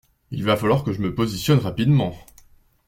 [0.31, 2.15] Il va falloir que je me positionne rapidement.